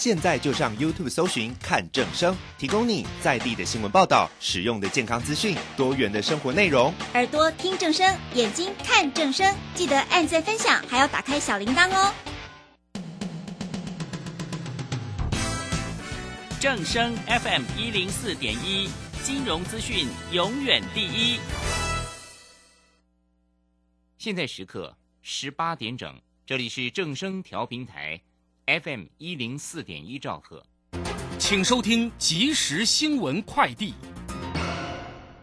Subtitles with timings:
[0.00, 6.90] 现在就上 YouTube 搜寻看正声，提供你在地的新闻报道、使用的健康资讯、多元的生活内容。
[7.12, 12.14] 耳朵听正声，眼睛看正声，记得按赞分享，还要打开小铃铛哦。
[16.58, 18.88] 正声 FM 一零四点一，
[19.22, 21.38] 金融资讯永远第一。
[24.16, 28.22] 现在时刻十八点整，这里是正声调频台。
[28.78, 30.64] FM 一零四点一兆赫，
[31.40, 33.94] 请收听即时新闻快递。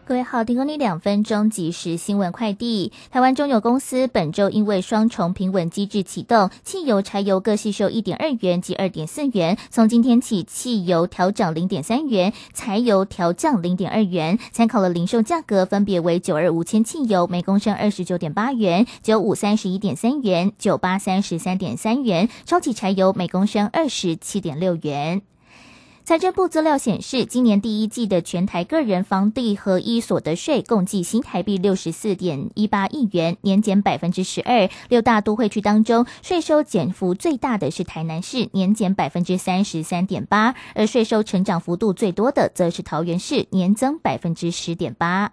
[0.08, 2.92] 各位好，提供你两分钟即时新闻快递。
[3.10, 9.58] 台湾中油公司本周因为双重平稳机制启动，汽油、柴油各吸收一点二元及二点四元。
[9.68, 14.38] 从今天起，汽油调涨零点三元，柴油调降零点二元。
[14.50, 22.30] 参考了零售价格，分别为九二五千汽油每公升二十九点八元，九五三十一点三元，九八三十三点三元。
[22.46, 25.20] 超级柴油每公升二十七点六元。
[26.08, 34.70] 财政部资料显示，今年第一季的全台个人房地合一所得税共计新台币六十四点一八亿元，年减百分之十二。
[34.88, 45.32] 六大都会区当中，税收减幅最大的是台南市，年减百分之三十三点八，而税收成长幅度最多的则是桃园市，年增百分之十点八。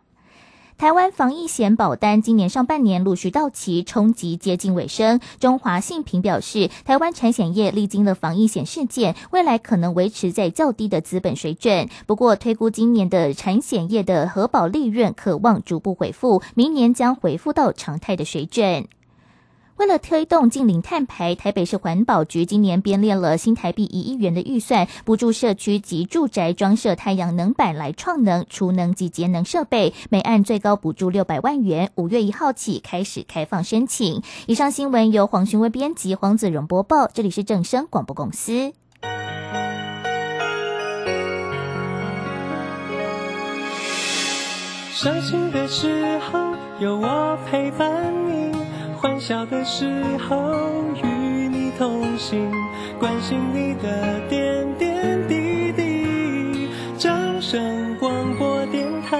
[0.77, 5.21] 台湾防疫险保单今年上半年陆续到期，冲击接近尾声。
[5.39, 11.87] 中华信平表示，台湾产险业历经了防疫险事件，未来可能维持在较低的资本水准。
[12.05, 18.89] 不过，推估今年的产险业的核保利润可望逐步恢复，明年将回复到常态的水准。
[19.77, 31.91] 为了推动近零碳排，台北市环保局今年编列了新台币一亿元的预算，补助社区及住宅装设太阳能板来创能、储能及节能设备，每案最高补助六百万元。
[31.95, 34.23] 五月一号起开始开放申请。
[34.47, 37.07] 以上新闻由黄勋威编辑，黄子荣播报。
[37.13, 38.71] 这里是正声广播公司。
[44.93, 46.39] 伤心的时候
[46.79, 48.55] 有我陪伴你。
[49.05, 49.85] 欢笑的时
[50.17, 50.35] 候
[50.95, 52.51] 与你同行，
[52.99, 56.67] 关心你的点点滴滴。
[56.97, 59.15] 掌声广播电台，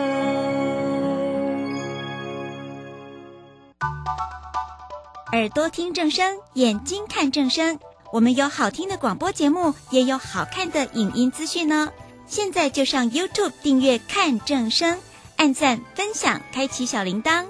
[5.34, 7.78] 耳朵听正声，眼睛看正声。
[8.12, 11.91] 我们有好听的广播节目，也有好看的影音资讯呢。
[12.25, 14.97] 现在就上 YouTube 订阅看正声，
[15.35, 17.46] 按赞分享，开启小铃铛。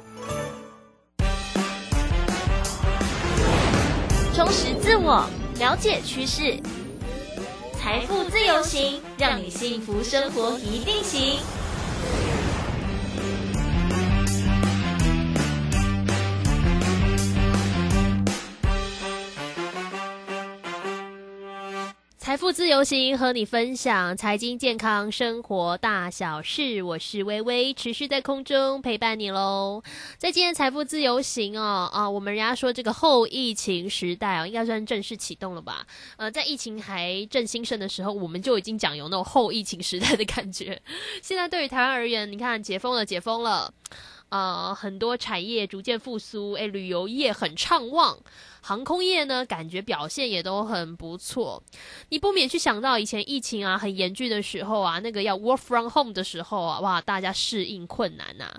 [4.35, 5.25] 充实自我，
[5.59, 6.59] 了解趋势，
[7.79, 11.39] 财富自由行，让你幸福生活一定行。
[22.35, 29.81] 财富自由行和你分享财经健康生活大小事，我是微微，持续在空中陪伴你喽。
[30.17, 35.87] 在今天财富自由行哦啊，我们人家说这个后疫情时代哦，应该算正式启动了吧？
[36.17, 40.81] 呃，在疫情还正兴盛的时候，我们就已经讲有那种后疫情时代的感觉。
[41.21, 43.73] 现在对于台湾而言，你看解封了，解封了，
[44.29, 48.17] 呃，很多产业逐渐复苏，哎，旅游业很畅旺。
[48.61, 51.61] 航空业呢，感觉表现也都很不错。
[52.09, 58.51] 你不免去想到以前疫情啊很严峻的时候啊，那个要 work from home 的时候啊，哇，大家适应困难呐。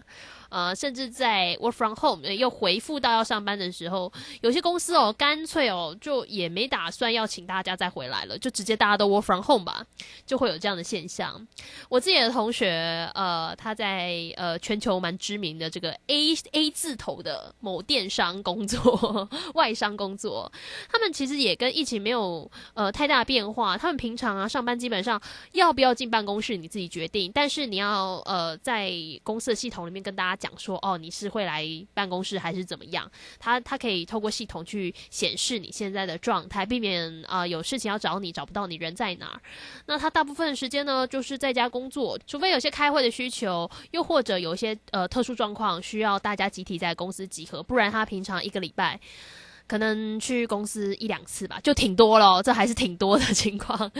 [0.48, 4.12] 呃，甚至在 work from home 又回复到要上班的时候，
[4.42, 9.84] 有些公司哦，干脆哦，就也没打算要请大家再回来了，就直接大家都 work from home 吧，
[10.24, 11.44] 就会有这样的现象。
[11.88, 20.50] 我自己的同学，呃，他在呃全球蛮知名的这个 A A 字头的某电商工作， 外商工作，
[20.88, 23.76] 他们其实也跟疫情没有呃太大变化。
[23.76, 25.20] 他们平常啊上班基本上
[25.52, 28.92] 要不要进办公室你自己决定，但是你要呃在
[29.24, 30.35] 公司的系统里面跟大家。
[30.36, 33.10] 讲说哦，你是会来办公室还是怎么样？
[33.38, 39.40] 他他可以透过系统去显示你现在的状态，避免啊有事情要找你找不到你人在哪儿。
[39.86, 49.00] 那他大部分时间呢，就是在家工作，除非有些开会的需求，又或者有一些呃特殊状况需要大家集体在公司集合，不然他平常一个礼拜。
[49.66, 53.90] 可能去公司一两次吧，就挺多了，这还是挺多的情况。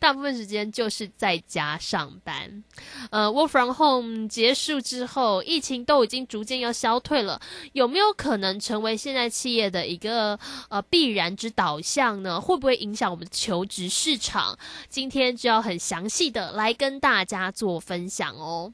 [0.00, 2.64] 大部分时间就是在家上班。
[3.10, 7.40] 呃，work from home 结束之后，疫情都已经逐渐要消退了，
[7.72, 10.38] 有没有可能成为现在企业的一个
[10.68, 12.40] 呃必然之导向呢？
[12.40, 14.58] 会不会影响我们的求职市场？
[14.88, 18.72] 今天就要很详细的来跟大家做分享哦。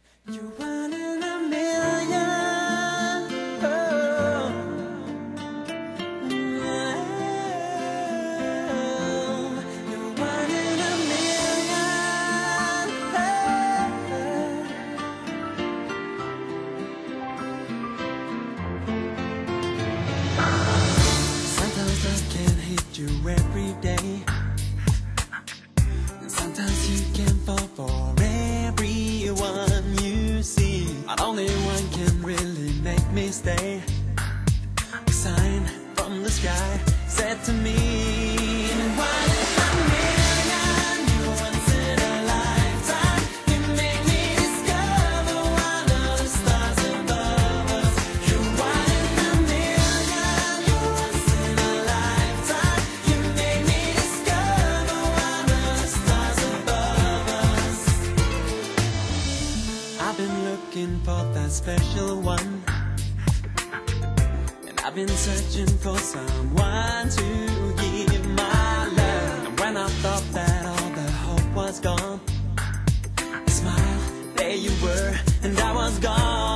[22.98, 24.24] you every day.
[26.20, 30.88] And sometimes you can fall for everyone you see.
[31.06, 33.80] But only one can really make me stay.
[35.06, 35.64] A sign
[35.94, 38.67] from the sky said to me.
[65.06, 67.22] Been searching for someone to
[67.80, 69.46] give my love.
[69.46, 72.20] And when I thought that all the hope was gone,
[73.46, 74.00] smile,
[74.34, 75.14] there you were,
[75.44, 76.47] and I was gone.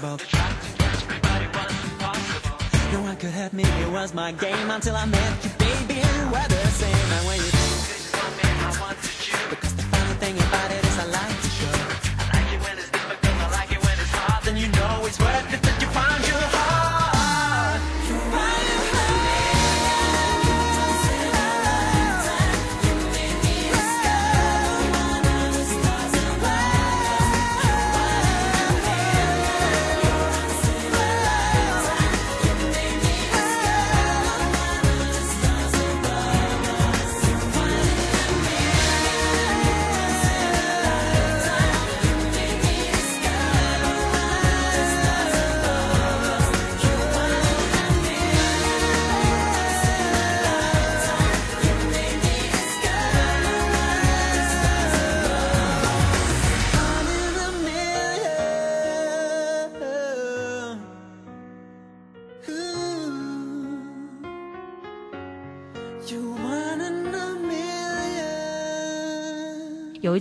[0.00, 0.18] Possible.
[2.92, 5.23] No one could help me, it was my game until I met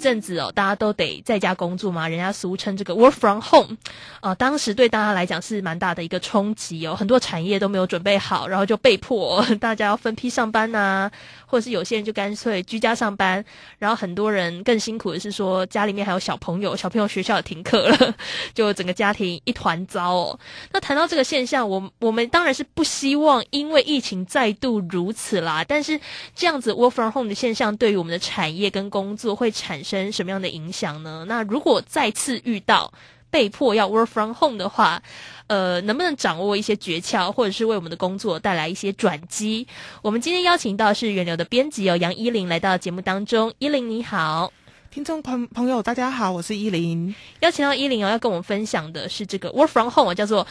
[0.03, 3.77] 阵子哦，大家都得在家工作嘛，人家俗称这个 work from home，
[4.21, 11.09] 呃，当时对大家来讲是蛮大的一个冲击哦，很多产业都没有准备好，然后就被迫、 大家要分批上班呐、
[11.53, 13.45] 或者是有些人就干脆居家上班，
[13.77, 18.15] 然后很多人更辛苦的是说家里面还有小朋友，小朋友学校也停课了，
[18.55, 20.39] 就整个家庭一团糟哦。
[20.71, 25.99] 那谈到这个现象，我我们当然是不希望因为疫情再度如此啦，但是
[26.33, 31.23] 这样子 work from home 的现象对于我们的产业跟工作会产生什么样的影响呢？
[31.27, 32.91] 那如果再次遇到
[33.33, 35.01] 被迫要 work from home 的话，
[35.47, 39.67] 呃，能不能掌握一些诀窍，或者是为我们的工作带来一些转机？
[40.03, 43.51] 我们今天邀请到是源流的编辑哦，杨依林来到节目当中。
[43.57, 44.53] 依林你好，
[44.91, 47.15] 听众朋朋友，大家好，我是依林。
[47.39, 50.45] 邀请到依林哦，要跟我们分享的是这个 work from home，叫做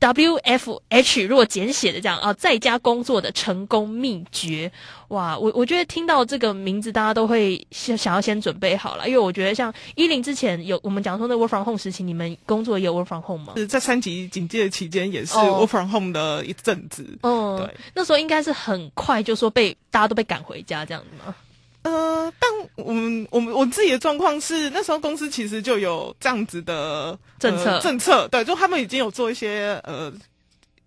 [0.00, 4.70] WFH，如果简写的这样啊，在家工作的成功秘诀。
[5.08, 13.54] 哇，我我觉得听到这个名字，大家都会想想要先准备好了，因为我觉得像依林之前有我们讲说那 work from home 时期，你们工作也有 work from home 吗？
[13.56, 17.04] 是在三级警戒期间，也是哦 work from home 的一阵子。
[17.22, 21.34] 嗯，对，那时候应该是很快就说被大家都被赶回家这样子吗？
[21.82, 30.12] 呃，但我们我们我自己的状况是，那时候公司其实就有这样子的政策呃政策，对，就他们已经有做一些呃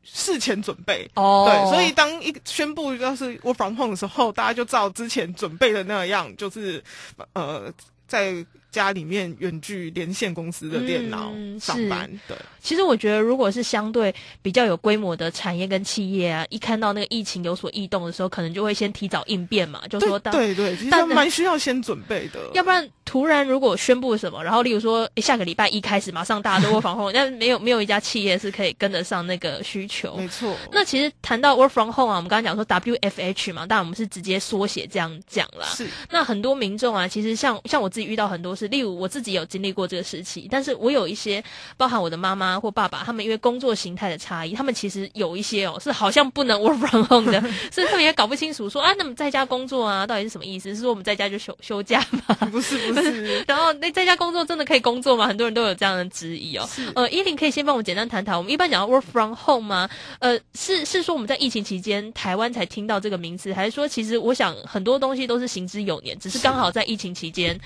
[0.03, 1.10] 事前准备。
[1.15, 6.83] 哦对，所以当一宣布要是 work from home 的时候，大家就照之前准备的那样，就是
[7.33, 7.71] 呃
[8.07, 12.09] 在家里面远距连线公司的电脑嗯上班。
[12.27, 22.39] 对，其实我觉得，如果是相对比较有规模的产业跟企业啊，一看到那个疫情有所异动的时候，可能就会先提早应变嘛，就说到对对对，其实但蛮需要先准备的。
[22.53, 30.15] 要不然突然如果宣布什么，然后例如说下个礼拜一开始马上大家都 work from home， 那没有没有一家企业是可以跟得上那个需求。
[30.15, 30.55] 没错。
[30.71, 35.65] 那其实谈到 work from home 啊，我们刚刚讲说 WFH 嘛，当然我们是直接缩写这样讲啦。
[35.67, 35.87] 是。
[36.09, 41.44] 那很多民众啊，其实像像我自己遇到很多事，例如我自己有经历过这个时期，但是我有一些
[41.77, 47.41] 包含我的妈妈或爸爸，他们因为工作形态的差异，他们其实有一些哦是好像不能 work from home 的，
[47.72, 50.75] 所以他们也搞不清楚说啊，那么在家工作啊，到底是什么意思？
[50.75, 52.36] 是说我们在家就休休假吗？
[52.51, 53.44] 不是不是。
[53.48, 55.27] 然后那在家工作真的可以工作吗？
[55.27, 56.68] 很多人都有这样的质疑哦。
[56.96, 59.89] 呃，依琳可以先帮我简单谈谈，我们一般讲到 work from home 吗？
[60.20, 67.60] 呃，是是说我们在疫情期间台湾才听到这个名词，还是说其实我想很多东西都是行之有年，只是刚好在疫情期间。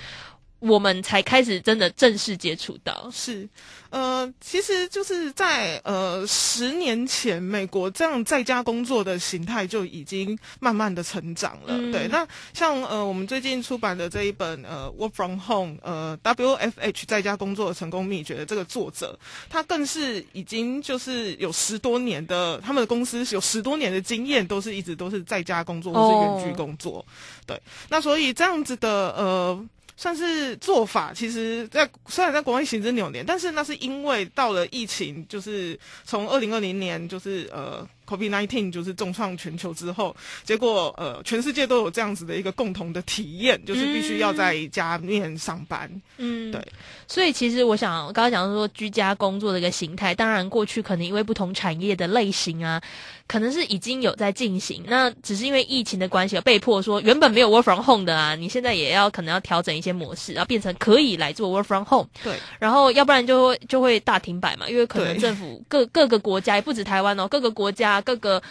[0.68, 3.48] 我们才开始真的正式接触到，是，
[3.92, 11.78] 呃，其实就是在呃十年前，美国这样在家工作的形态就已经慢慢的成长了。
[11.92, 19.18] 对，那像呃我们最近出版的这一本呃 Work from Home 呃 WFH 在家工作的成功秘诀的这个作者，
[19.50, 27.06] 他更是已经就是有十多年的他们的公司有十多年的经验，都是一直都是在家工作或是远距工作。
[27.46, 29.66] 对，那所以这样子的呃。
[29.98, 37.88] 算是做法，其实，在虽然在国外行之有年，但是那是因为到了疫情，就是从二零二零年，就是呃。
[38.08, 45.90] Covid nineteen 就是重创全球之后，结果呃，全世界都有这样子的一个共同的体验，就是必须要在家面上班。
[46.18, 46.62] 嗯，对。
[47.08, 52.82] 所以其实我想刚刚讲说居家工作的一个形态，当然过去可能因为不同产业的类型啊，
[53.28, 54.84] 可能是已经有在进行。
[54.88, 62.08] 那只是因为疫情的关系，被迫说原本没有 work from home 的啊，你现在也要可能要调整一些模式，然后变成可以来做 work from home。
[62.24, 62.34] 对。
[62.60, 67.95] 然后要不然就会就会大停摆嘛，因为可能政府各各个国家也不止台湾哦，各个国家。
[68.02, 68.42] 各个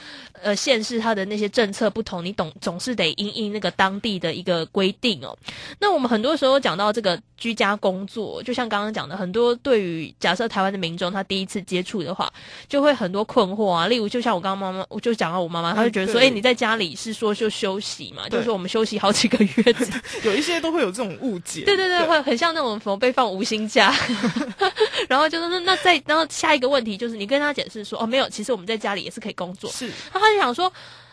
[0.42, 5.36] 呃县市，它的那些政策不同，你懂总是得因应那个当地的一个规定哦。
[5.78, 12.32] 那我们很多时候讲到这个居家工作，就像刚刚讲的，很多对于假设台湾的民众他第一次接触的话，
[12.68, 13.86] 就会很多困惑啊。
[13.86, 19.76] 例如，就像我刚刚妈妈，我就讲到我妈妈，她就觉得说，哎，你在家里是说就休息嘛，就是说我们休息好几个月，
[20.24, 21.62] 有一些都会有这种误解。
[21.66, 23.94] 对对对，会很像那种什么被放无薪假，
[25.08, 29.70] 然后就是那再然后下一个问题就是你跟他解释说，哦，没有，其实我们在家里也是可以工作。
[29.70, 30.72] 是，他就想说，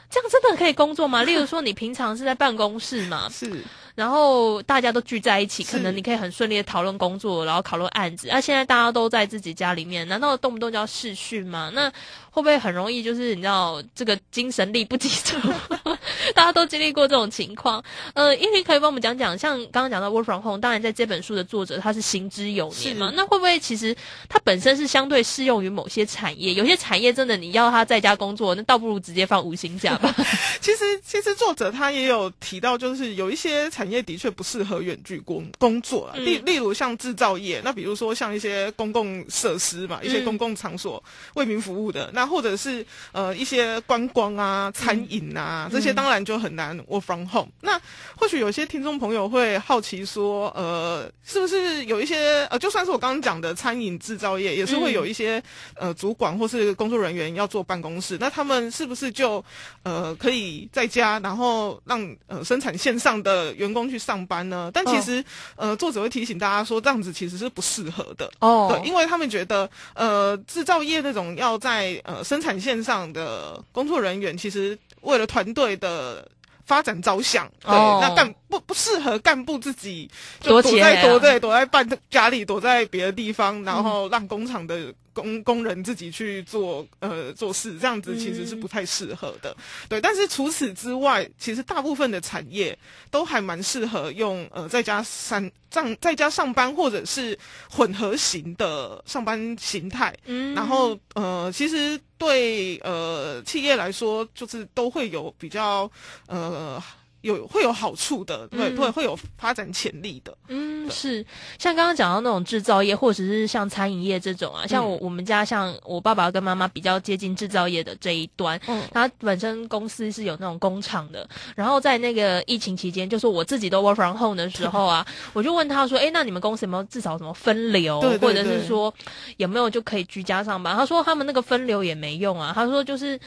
[0.10, 1.24] 这样真的可以工作吗？
[1.24, 3.63] 例如说，你平常是在办公室嘛，是，
[3.95, 8.27] 然后大家都聚在一起，可能你可以很顺利的讨论工作，然后讨论案子。
[8.29, 11.71] 那现在大家都在自己家里面，难道动不动就要试训吗？
[11.74, 11.89] 那
[12.29, 15.39] 会不会很容易就是你知道这个精神力不集中？
[16.33, 17.83] 大家都经历过这种情况。
[18.13, 23.95] 呃，英林可以帮我们讲讲，像刚刚讲到 work from home，当然在这本书的作者他是行之有年嘛，那会不会其实
[24.29, 26.53] 他本身是相对适用于某些产业？
[26.53, 30.15] 有些产业真的你要他在家工作，那倒不如直接放五星假吧。
[30.62, 42.22] 其实，其实作者他也有提到，就是有一些产业的确不适合远距工工作啊，例例如像制造业，那比如说像一些公共设施嘛，一些公共场所为民服务的那。
[42.22, 47.50] 那或者是呃一些观光啊、餐饮啊这些，当然就很难 work from home。
[47.62, 47.82] 那
[48.16, 55.42] 或许有些听众朋友会好奇说，呃，是不是有一些呃，就算是我刚刚讲的餐饮制造业，也是会有一些
[55.74, 59.44] 呃主管或是工作人员要坐办公室，那他们是不是就
[59.82, 64.70] 呃可以在家，然后让呃生产线上的员工去上班呢？
[64.74, 65.24] 但其实
[65.56, 68.32] 呃作者会提醒大家说，这样子其实是不适合的。
[68.40, 76.28] 哦，对，因为他们觉得呃制造业那种要在呃，生产线上的工作人员其实为了团队的
[76.66, 80.10] 发展着想，对，那干不不适合干部自己
[80.40, 84.94] 就躲在躲在躲在办家里，躲在别的地方，然后让工厂的。
[85.13, 89.56] 工工人自己去做呃做事，这样子其实是不太适合的，
[89.89, 90.00] 对。
[90.00, 92.77] 但是除此之外，其实大部分的产业
[93.10, 97.38] 都还蛮适合用呃在家上上在家上班，或者是
[97.70, 100.15] 混合型的上班形态。
[100.25, 105.89] 嗯，然后呃，其实对呃企业来说，就是都会有比较
[106.27, 106.82] 呃。
[107.22, 110.36] 有会有好处的，对，会会有发展潜力的。
[110.48, 111.25] 嗯，是
[111.60, 128.94] 像刚刚讲到那种制造业，或者是像餐饮业这种啊，像我我们家像我爸爸跟妈妈比较接近制造业的这一端，嗯，他本身公司是有那种工厂的，然后在那个疫情期间，就是我自己都 work from home 的时候啊，我就问他说，哎，那你们公司有没有至少什么分流，或者是说
[129.38, 130.75] 有没有就可以居家上班？
[130.75, 133.20] 他说他们那个分流也没用啊，他说就是。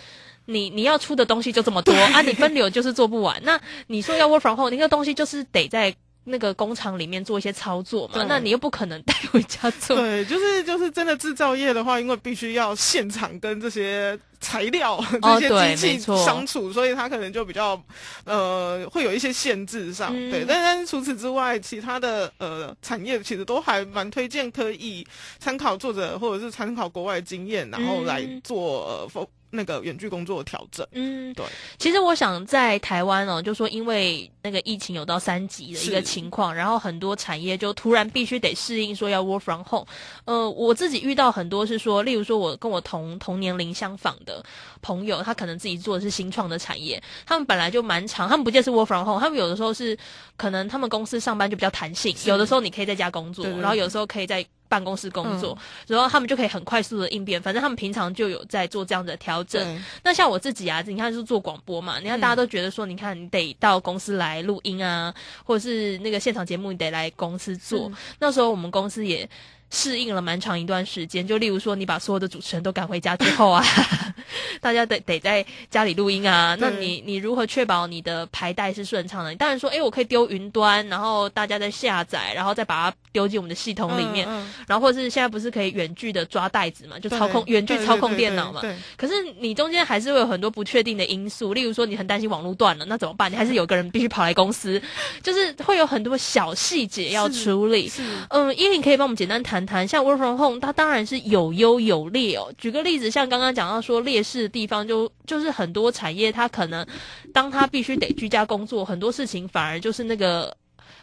[0.46, 3.40] 你你要出的东西就这么多 啊，你分流就是做不完。
[3.44, 5.94] 那你说要 work from home，那个东西就是得在
[6.26, 9.96] 那个工厂里面做一些操作嘛，那你又不可能带回家做。
[9.96, 17.78] 对， 就是就是真的制造业的话，因为必须要现场跟这些材料、 哦这些机器相处，所以它可能就比较
[18.24, 20.12] 呃会有一些限制上。
[20.14, 25.06] 嗯对，但但是除此之外，其他的呃产业其实都还蛮推荐可以
[25.38, 29.06] 参考作者或者是参考国外经验，然后来嗯做
[29.54, 30.86] 那个远距工作的调整。
[30.92, 31.44] 嗯，对，
[31.78, 39.86] 其实我想在台湾哦，就说因为那个疫情有到三级的一个情况，然后很多产业就突然必须得适应说要 work from home。
[40.24, 44.44] 呃，我自己遇到很多是说，例如说我跟我同同年龄相仿的
[44.82, 49.96] 朋友，他可能自己做的是新创的产业，他们本来就蛮长，他们不见得是 work from home，他们有的时候是
[50.36, 54.44] 可能他们公司上班就比较弹性，有的时候你可以在家工作，然后有时候可以在。
[54.74, 59.80] 办公室工作，然后他们就可以很快速的应变，反正他们平常就有在做这样的调整。
[60.02, 65.14] 那像我自己啊，你看是做广播嘛，你看大家都觉得说，你看你得到公司来录音啊，
[65.44, 67.88] 或者是那个现场节目你得来公司做。
[68.18, 69.28] 那时候我们公司也
[69.74, 73.62] 适应了蛮长一段时间，就例如说你把所有的主持人都赶回家之后啊，
[74.62, 79.30] 大家得得在家里录音啊，那你你如何确保你的排带是顺畅的？
[79.30, 84.26] 你当然说，诶，我可以丢云端，然后大家再下载，然后再把它丢进我们的系统里面。
[84.28, 88.62] 嗯然后或者是现在不是可以远距的抓袋子嘛，就操控远距操控电脑嘛。
[88.96, 93.30] 可是你中间还是会有很多不确定的因素，例如说你很担心网络断了，那怎么办？
[93.30, 94.80] 你还是有个人必须跑来公司，
[95.22, 97.88] 就是会有很多小细节要处理。
[97.88, 102.52] 是嗯，依琳可以帮我们简单谈谈，像 work from home，它当然是有优有劣哦。
[102.58, 106.86] 举个例子，像刚刚讲到说劣势的地方就，就是很多产业它可能
[107.32, 110.54] 当它必须得居家工作，很多事情反而就是那个。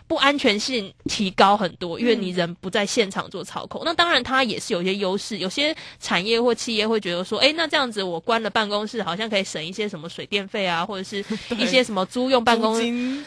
[0.07, 3.81] 不安全性提高很多，因为你人不在现场做操控。
[3.85, 5.37] 那当然，它也是有一些优势。
[5.37, 11.23] 有些产业或企业会觉得说，诶，那这样子我关了办公室，好像可以省一些什么水电费啊，或者是
[11.57, 12.77] 一些什么租用办公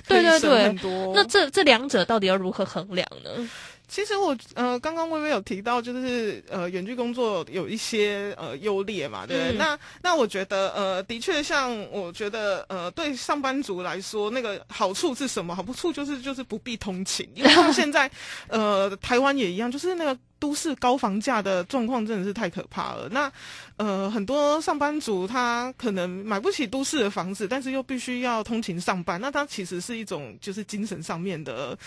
[0.06, 0.76] 对对对
[1.14, 3.30] 那这这两者到底要如何衡量呢？
[3.86, 9.56] 其实我呃刚刚微微有提到，就是呃远距工作有一些呃优劣嘛，对不对？
[9.56, 15.54] 嗯那那我觉得呃的确像我觉得呃对上班族来说，那个好处是什么？
[15.54, 18.10] 好处就是就是不必通勤，因为像现在
[18.48, 20.18] 呃台湾也一样，就是那个。
[20.40, 23.08] 都市高房价的状况真的是太可怕了。
[23.08, 23.32] 那
[23.78, 31.78] 呃，很多上班族他可能买不起都市的房子，但是又必须要通勤上班，那他其实是一种就是精神上面的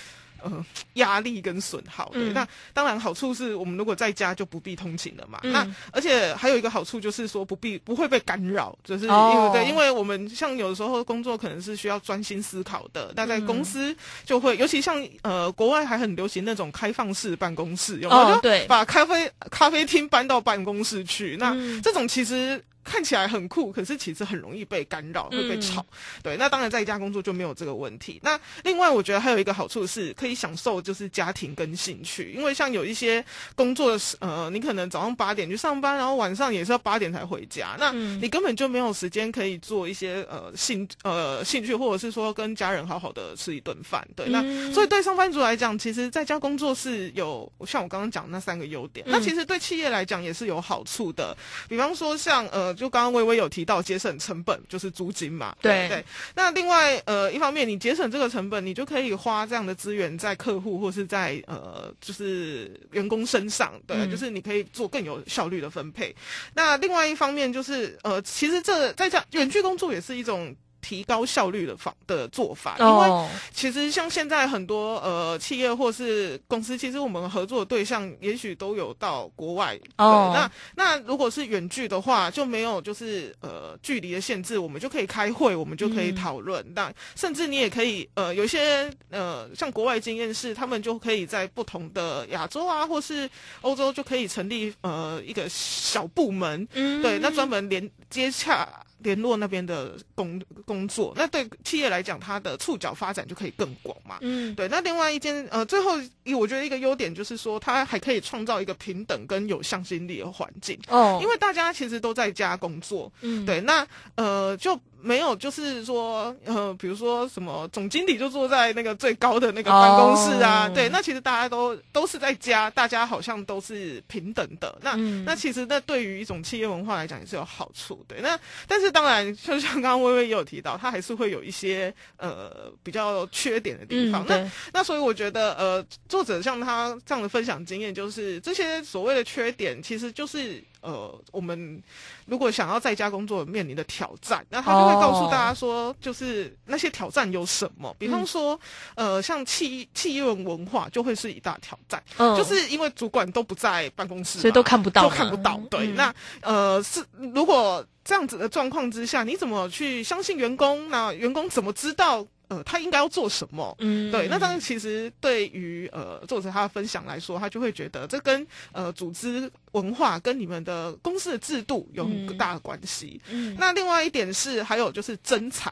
[0.44, 2.10] 呃压力跟损耗。
[2.14, 5.40] 对，嗯那当然好处是我们如果在家就不必通勤了嘛。
[5.44, 13.96] 嗯那而且还有一个好处就是说不必不会被干扰，就是因为、哦对，因为我们像有的时候工作可能是需要专心思考的，那在嗯公司
[14.26, 18.36] 就会，尤其像呃国外还很流行那种开放式办公室，有没有？
[18.36, 22.64] 哦对把咖啡咖啡厅搬到办公室去，那嗯这种其实。
[22.88, 25.86] 看起来很酷，可是其实很容易被干扰，会被嗯吵。
[26.24, 28.20] 对，那当然在家工作就没有这个问题。
[28.24, 33.24] 那另外，我觉得还有一个好处是可以享受就是家庭跟兴趣，因为像有一些
[33.56, 44.08] 工作的时呃，你可能早上八点去上班，然后晚上也是要八点才回家，那嗯你根本就没有时间可以做一些呃兴呃兴趣，或者是说跟家人好好的吃一顿饭。
[44.16, 49.06] 对，那嗯所以对上班族来讲，其实在家工作是有像我刚刚讲的那三个优点。
[49.08, 51.36] 嗯那其实对企业来讲也是有好处的，
[51.68, 55.54] 比方说像呃，就刚刚微微有提到节省成本，就是租金嘛。
[55.62, 56.06] 对对。
[56.36, 63.74] 那另外呃，一方面你节省这个成本，你就可以花这样的资源在客户或是在呃，就是员工身上。
[63.86, 66.16] 对，嗯就是你可以做更有效率的分配。
[66.54, 70.56] 那另外一方面就是呃，其实这在家远距工作也是一种。
[70.88, 79.78] 提高效率的方的做法，因为哦，其实像现在很多呃企业或是公司，其实我们合作的对象也许都有到国外。
[79.98, 80.32] 哦。
[80.32, 86.66] 对，那那如果是远距的话，就没有就是呃距离的限制，我们就可以开会，我们就可以嗯讨论。
[86.74, 98.66] 那甚至你也可以呃有一些呃像国外经验是，他们就可以在不同的亚洲啊或是欧洲就可以成立呃一个小部门，嗯对，那专门连接洽
[99.00, 104.18] 联络那边的工工作，那对企业来讲，它的触角发展就可以更广嘛。
[104.22, 104.56] 嗯。
[104.56, 113.46] 对，那另外一件呃，最后一我觉得一个优点就是说，它还可以创造一个平等跟有向心力的环境，哦，因为大家其实都在家工作，嗯。
[113.46, 124.78] 对，那呃就没有就是说呃，比如说什么总经理就坐在那个最高的那个办公室啊，哦对，那其实大家都都是在家，大家好像都是平等的。
[124.82, 128.20] 那、嗯那其实那对于一种企业文化来讲也是有好处，对。
[128.22, 134.26] 那但是当然，就像刚刚微微也有提到，它还是会有一些呃比较缺点的地方。
[134.28, 141.82] 那那所以我觉得，呃，作者像他这样的分享经验，就是这些所谓的缺点，其实就是呃，我们
[142.26, 147.96] 如果想要在家工作面临的挑战，那他就会告诉大家说，就是那些挑战有什么？
[147.98, 148.60] 比方说，
[148.96, 155.60] 呃，像企企业文化就会是一大挑战，嗯就是因为主管都不在办公室嘛，所以都看不到都看不到。
[155.70, 160.90] 对，嗯那呃是如果这样子的状况之下，你怎么去相信员工？
[160.90, 163.76] 那员工怎么知道呃他应该要做什么？
[163.80, 173.20] 嗯对，那当然，其实对于呃作者他的分享来说，他就会觉得这跟呃组织文化跟你们的公司的制度有很大的关系。
[173.30, 175.72] 嗯那另外一点是，还有就是真才，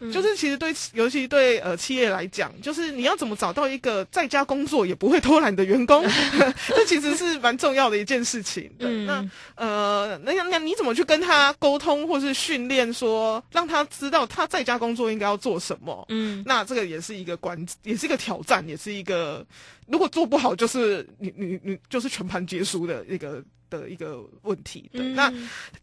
[0.00, 6.04] 嗯就是其实对，尤其对呃企业来讲，就是你要怎么找到一个在家工作也不会偷懒的员工，
[6.68, 8.70] 这其实是蛮重要的一件事情。
[8.78, 16.06] 对，嗯那呃，那那你怎么去跟他沟通，或是训练说，让他知道他在家工作应该要做什么？
[16.12, 19.44] 嗯那这个也是一个关，也是一个挑战，也是一个
[19.86, 24.90] 如果做不好，就是你你你就是全盘皆输的一个的一个问题。
[24.92, 25.32] 对，嗯那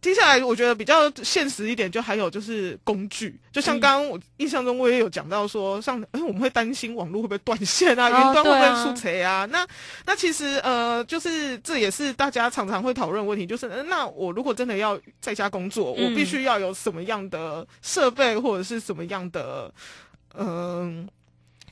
[0.00, 9.44] 接下来我觉得比较现实一点，就还有就是工具，就像刚刚我印象中我也有讲到说，像哎我们会担心网络会不会断线啊，哦云端会不会出贼啊？
[9.50, 9.66] 那
[10.06, 19.72] 那其实呃，就是这也是大家常常会讨论的问题，就是、呃那我如果真的要在家工作，嗯我必须要有什么样的设备或者是什么样的
[20.34, 21.08] 嗯。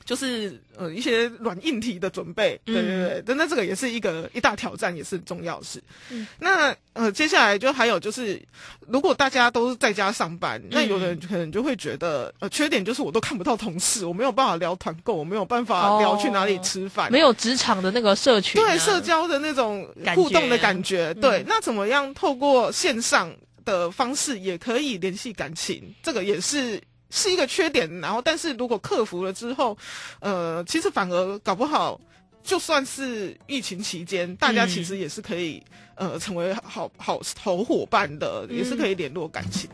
[0.05, 5.79] 就是呃一些软硬体的准备，对对对，但那这个也是一个一大挑战，也是重要的事。
[6.09, 8.41] 嗯那呃接下来就还有就是，
[8.87, 21.13] 如果大家都是在家上班，那有的人可能就会觉得呃缺点就是我都看不到同事，我没有办法聊团购，我没有办法聊去哪里吃饭，没有职场的那个社群啊，对社交的那种互动的感觉。
[21.17, 23.31] 嗯对，那怎么样透过线上
[23.63, 25.93] 的方式也可以联系感情？
[26.01, 26.81] 这个也是。
[27.09, 29.77] 是一个缺点，然后但是如果克服了之后，
[30.19, 31.99] 呃，其实反而搞不好，
[32.43, 35.63] 就算是疫情期间，大家其实也是可以、
[35.95, 39.69] 呃成为好好好伙伴的，也是可以联络感情。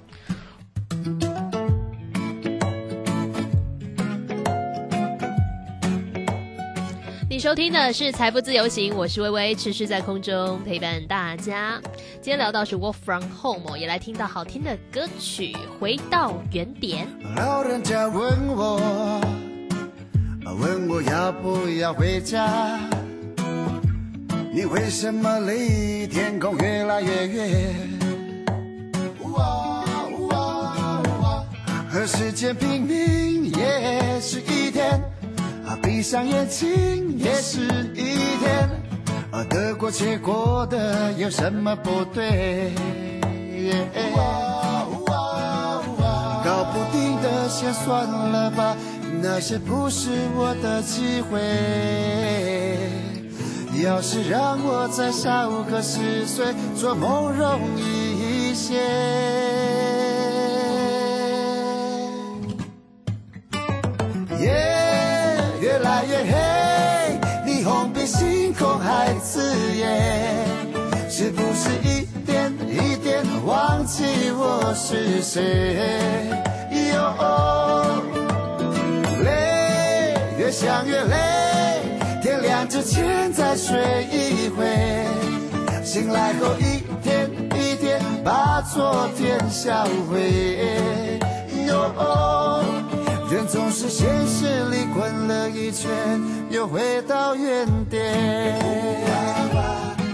[7.35, 11.81] 你收听的是《财富自由行》，我是微微，持续在空中陪伴大家。
[12.21, 17.05] 今天聊到是 Work from Home，也来听到好听的歌曲《回到原点》。
[17.35, 19.19] 老人家问我，
[20.45, 22.79] 问我要不要回家？
[24.53, 27.75] 你为什么离天空越来越远？
[31.89, 35.01] 和时间拼命也是一天，
[35.81, 37.61] 闭上眼睛也是
[37.93, 38.69] 一天，
[39.31, 42.71] 啊，得过且过的有什么不对？
[46.43, 48.75] 搞不定的先算了吧，
[49.21, 51.39] 那些不是我的机会。
[53.83, 58.79] 要是让我再少个十岁，做梦容易一些。
[69.25, 69.41] 空还刺
[69.75, 70.45] 眼，
[71.09, 75.75] 是不是一点一点忘记我是谁？
[76.93, 78.01] 哟，
[79.23, 81.81] 累，越想越累，
[82.21, 84.63] 天亮之前再睡一回，
[85.83, 90.69] 醒来后一天一天把昨天销毁。
[91.67, 91.91] 哟，
[93.47, 95.89] 总是现实里滚了一圈，
[96.49, 98.59] 又回到原点。
[98.59, 99.13] 呜啊
[99.53, 99.57] 哇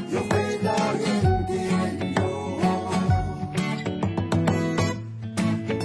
[0.10, 0.30] 又回
[0.64, 1.06] 到原
[1.48, 1.58] 点
[2.16, 2.22] 哟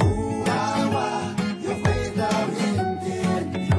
[0.00, 0.04] 呜
[0.44, 0.50] 啊
[0.92, 0.96] 哇，
[1.62, 1.84] 又回
[2.16, 2.20] 到
[2.58, 2.60] 原
[3.00, 3.06] 点
[3.70, 3.72] 哟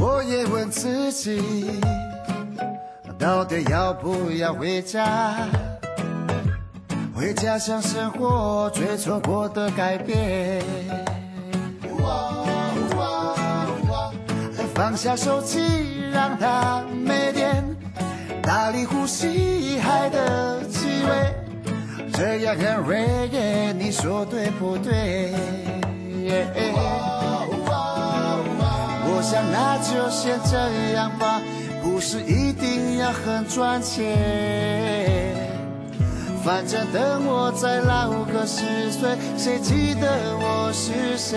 [0.00, 1.80] 我也问自己，
[3.18, 5.36] 到底要不要回家？
[7.16, 10.62] 回家乡生活，追错过的改变。
[14.74, 15.62] 放下手机，
[16.12, 17.64] 让它没电，
[18.42, 21.34] 大力呼吸海的气味，
[22.12, 25.32] 这样很 reggae，你说对不对？
[29.08, 31.40] 我想那就先这样吧，
[31.82, 35.05] 不是一定要很赚钱。
[36.46, 41.36] 反正等我再老个十岁，谁记得我是谁？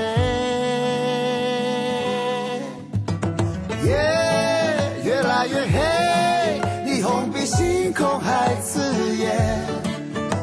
[3.83, 3.97] 夜
[5.03, 8.79] 越来越黑，霓虹比星空还刺
[9.17, 9.65] 眼。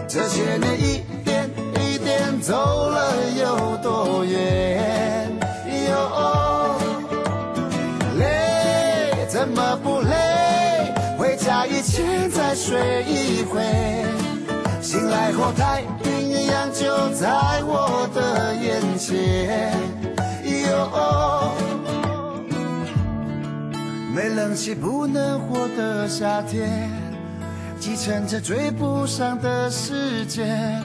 [0.09, 1.49] 这些年一点
[1.81, 5.31] 一点走了有多远？
[5.89, 6.77] 哟，
[8.19, 10.93] 累怎么不累？
[11.17, 12.29] 回家以前
[13.45, 13.63] 回。
[13.63, 14.06] 醒来
[15.37, 19.73] 后，太平洋就在我的眼前。
[20.69, 21.53] 哟，
[24.15, 26.91] 没冷气不能活的夏天，
[27.79, 30.83] 继承着追不上的时间。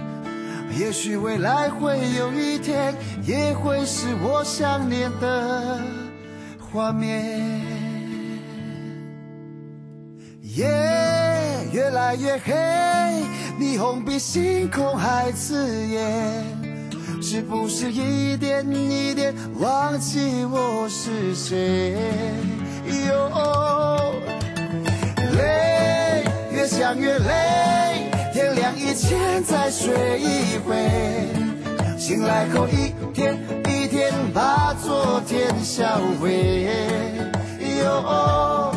[0.78, 5.80] 也许未来会有一天，也会是我想念的
[6.60, 7.62] 画面。
[10.42, 10.66] 夜
[11.72, 12.54] 越来越黑，
[13.62, 16.44] 霓虹比星空还刺眼，
[17.22, 21.96] 是不是一点一点忘记我是谁？
[23.08, 24.16] 哟，
[25.38, 30.76] 累，越想越累，天亮以前再睡一回，
[32.00, 33.38] 醒来后一天
[33.70, 35.86] 一天把昨天销
[36.20, 36.68] 毁。
[37.84, 38.74] 哟。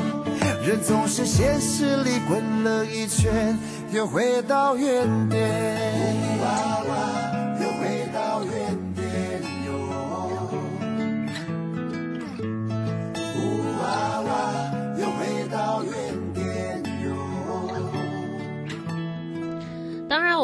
[0.66, 3.58] 人总是现实里滚了一圈，
[3.94, 5.94] 又回到原点。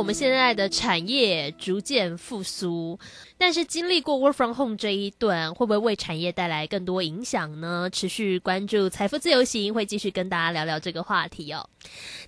[0.00, 2.98] 我们现在的产业逐渐复苏。
[3.36, 7.88] 但是经历过 work from home 这一段，会不会为产业带来更多影响呢？
[7.92, 11.68] 持续关注财富自由行，会继续跟大家聊聊这个话题哦。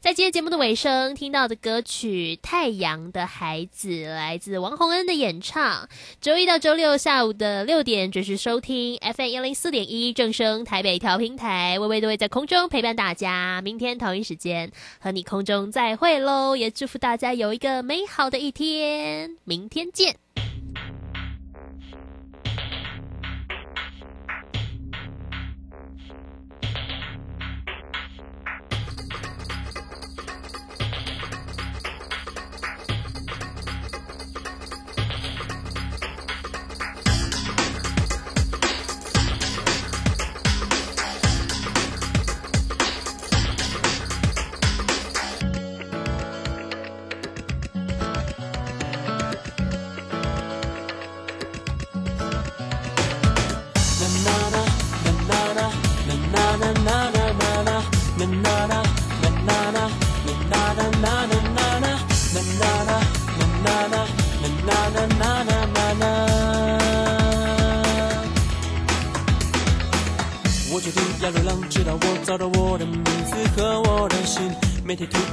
[0.00, 5.88] 在今天节目的尾声，听到的歌曲《太阳的孩子》来自王洪恩的演唱。
[6.20, 13.60] 周一到周六下午的六点准时收听 FM 幺零四点一正声台北调频台，微微都会在空中陪伴大家。
[13.62, 16.56] 明天同一时间和你空中再会喽！
[16.56, 20.16] 也祝福大家有一个美好的一天，明天见。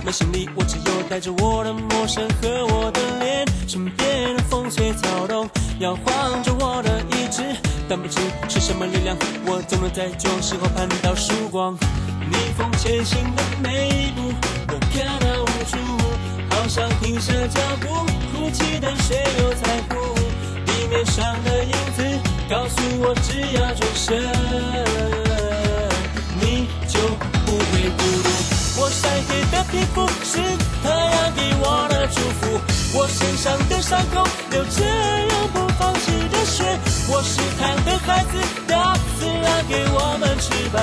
[0.04, 7.44] 每天涂满行李，我只有带着我的陌生和我的脸，身边的风吹草动，摇晃着我的意志，
[7.88, 11.78] 但不知是什么力量，我总能在绝望时候盼到曙光。
[12.30, 14.34] 逆风前行的每一步，
[14.70, 15.78] 我感到无助，
[16.56, 17.88] 好想停下脚步，
[18.32, 20.16] 哭泣但谁又在乎？
[20.66, 22.04] 地面上的影子
[22.50, 24.18] 告诉我，只要转身，
[26.40, 27.00] 你就
[27.46, 28.39] 不会孤独。
[28.82, 30.40] 我晒黑的皮肤是
[30.82, 34.86] 太阳给我的祝福，我身上的伤口流着
[35.32, 36.64] 永不放弃的血。
[37.10, 38.38] 我是太阳的孩子，
[38.68, 40.80] 大自然给我们翅膀，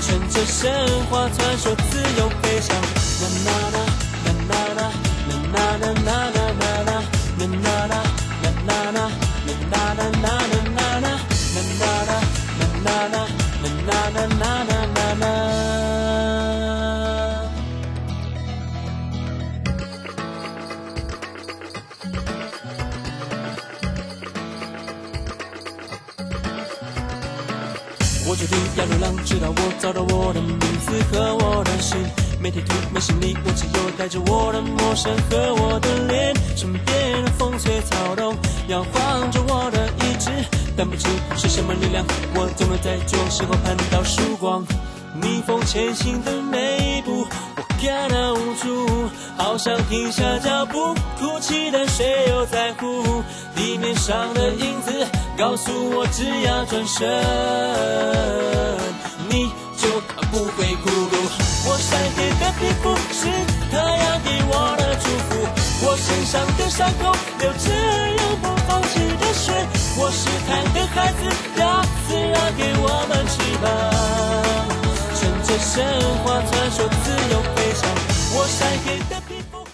[0.00, 0.70] 乘着神
[1.10, 2.76] 话传说自由飞翔。
[2.76, 3.83] 啦啦啦
[29.34, 31.98] 直到我找到我的名字和我的心。
[32.40, 38.36] 每天涂满行李，我只有带着我的陌生和我的脸，身边的风吹草动，
[38.68, 40.30] 摇晃着我的意志，
[40.76, 42.04] 但不知是什么力量，
[42.36, 44.64] 我总能在绝望时候盼到曙光。
[45.20, 53.24] 逆风前行的每一步，我感到无助，好想停下脚步，哭泣但谁又在乎？
[53.56, 54.92] 地面上的影子
[55.36, 57.08] 告诉我，只要转身，
[60.34, 61.16] 不会孤独。
[61.64, 63.30] 我晒黑的皮肤是
[63.70, 65.30] 太阳给我的祝福，
[65.86, 67.70] 我身上的伤口流着
[68.18, 69.52] 永不放弃的血。
[69.96, 73.64] 我是他的孩子，大自然给我们翅膀。
[75.14, 75.72] 乘着神
[76.24, 77.88] 话传说自由飞翔，
[78.34, 79.73] 我晒黑的皮肤。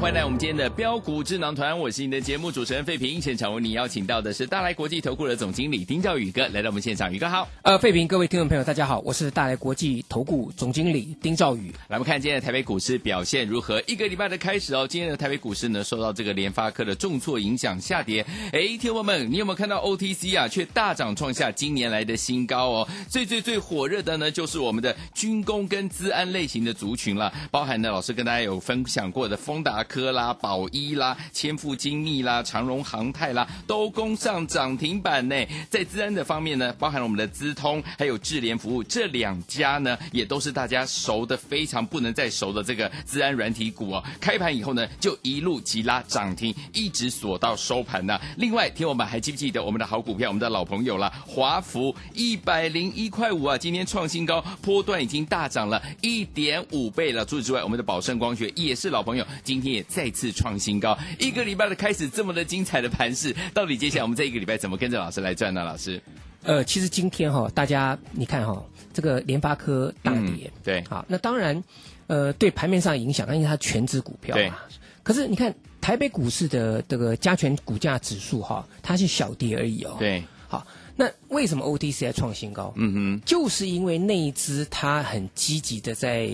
[0.00, 3.20] 欢迎来我们今天的标股智囊团，我是你的节目主持人费平。
[3.20, 7.48] 现场为你邀请到的是大来国际投顾的总经理丁兆宇哥来到我们现场，宇哥好。
[7.62, 11.72] 呃，费平，各位听众朋友，大家好，我是大来国际投顾总经理丁兆宇。
[11.88, 13.82] 来，我们看今天的台北股市表现如何？
[13.88, 18.24] 一个礼拜的开始哦，今天的台北股市呢，受到这个联发科的重挫影响下跌。
[18.52, 22.88] 哎，听众们，你有没有看到 OTC 啊，却大涨创下今年来的新高哦？
[23.08, 35.34] 最最最火热的呢，就是我们的军工跟资安类型的族群了，包含呢老师跟大家有分享过的丰达科啦、宝一啦、千富精密啦、长荣航太啦，都攻上涨停板呢。
[35.70, 44.04] 在资安的方面呢，包含了我们的资通还有智联服务这两家呢，也都是大家熟的非常不能再熟的这个资安软体股哦。
[44.20, 48.20] 开盘以后呢，就一路急拉涨停，一直锁到收盘呢。
[48.36, 57.24] 另外，听我们还记不记得我们的好股票，我们的老朋友了，华孚一百零一块五啊，今天创新高，波段已经大涨了一点五倍了。
[57.24, 60.98] 除此之外，我们的宝盛光学也是老朋友，今天也再次创新高。
[61.18, 65.64] 一个礼拜的开始，这么的精彩的盘势，到底接下来我们这一个礼拜怎么跟着老师来赚呢？
[65.64, 66.00] 老师？
[66.42, 71.62] 呃，其实今天哈、大家你看哈、这个联发科大跌，对，好，那当然，
[72.06, 74.56] 呃，对盘面上影响，因为它全指股票嘛。
[75.02, 79.96] 可是你看台北股市的这个加权股价指数哈、它是小跌而已哦。
[79.98, 82.72] 对，好，那为什么 OTC 在创新高？
[82.76, 86.30] 嗯哼，就是因为那一只它很积极的在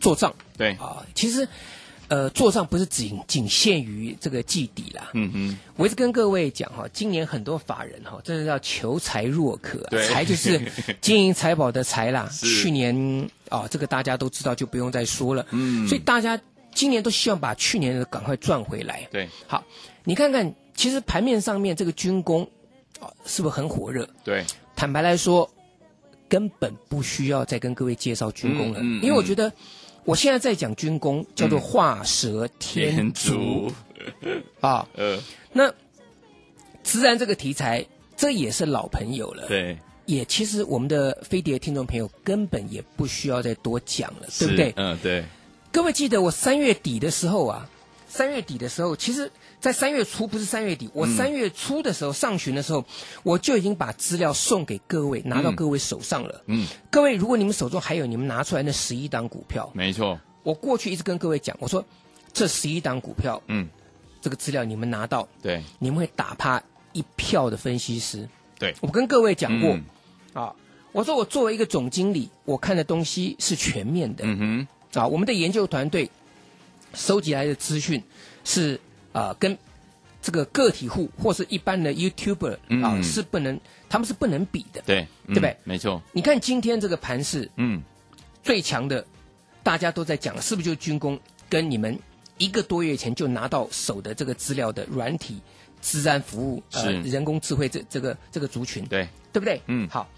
[0.00, 0.34] 做账。
[0.56, 1.46] 对啊，其实
[2.14, 5.10] 呃做账不是仅仅限于这个季底啦。
[5.14, 10.60] 嗯哼，我一直跟各位讲哈，今年很多法人哈，真的要求财若渴、财就是
[11.02, 12.28] 金银财宝的财啦。
[12.30, 15.44] 去年啊，这个大家都知道，就不用再说了。
[15.50, 16.40] 嗯所以大家
[16.72, 19.08] 今年都希望把去年的赶快赚回来。
[19.10, 19.64] 对，好，
[20.04, 22.48] 你看看，其实盘面上面这个军工
[23.00, 24.08] 啊，是不是很火热？
[24.22, 24.44] 对，
[24.76, 25.50] 坦白来说，
[26.28, 29.52] 根本不需要再跟各位介绍军工了，嗯嗯因为我觉得
[30.04, 33.72] 我现在在讲军工叫做画蛇添足、
[34.60, 34.86] 啊。
[34.94, 35.18] 呃，
[35.52, 35.72] 那
[36.82, 37.84] 自然这个题材，
[38.16, 39.46] 这也是老朋友了。
[39.48, 44.72] 对，也其实我们的飞碟听众朋友根本也不需要再多讲了，对不对？
[44.76, 45.24] 嗯，对，
[45.72, 47.68] 各位记得我三月底的时候啊，
[48.14, 52.84] 三月底的时候，其实，在三月初不是三月底，我嗯三月初的时候、上旬的时候，
[53.24, 56.44] 我就已经把资料送给各位，拿到各位手上了。
[56.46, 61.84] 嗯，各位，如果你们手中还有你们拿出来那十一档股票，没错，我过去一直跟各位讲，我说
[62.32, 63.68] 这十一档股票，嗯，
[64.20, 68.28] 这个资料你们拿到，对，你们会打趴一票的分析师。
[68.60, 69.84] 对，我跟各位讲过、嗯。
[70.34, 70.54] 啊，
[70.92, 74.22] 我说我作为一个总经理，我看的东西是全面的。
[74.24, 76.08] 嗯哼，啊，我们的研究团队
[76.94, 78.02] 收集来的资讯
[78.44, 78.80] 是
[79.12, 79.56] 啊、跟
[80.20, 84.82] 这个个体户或是一般的 YouTuber 啊、嗯是不能，他们是不能比的。
[84.86, 85.50] 对，对不对？
[85.50, 87.82] 嗯没错，你看今天这个盘势，嗯，
[88.42, 89.04] 最强的，
[89.62, 91.98] 大家都在讲，是不是就军工跟你们
[92.38, 95.40] 一个多月前就拿到手的这个资料的软体
[95.80, 97.02] 治安服务呃是。
[97.02, 99.60] 人工智慧这这个这个族群，对，对不对？
[99.66, 99.88] 嗯。
[99.88, 100.08] 好，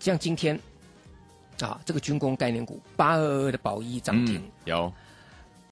[0.00, 0.58] 像今天
[1.60, 4.92] 啊这个军工概念股八二二的宝一涨停，嗯有，